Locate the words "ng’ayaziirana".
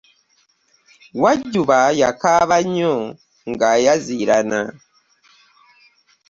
3.49-4.61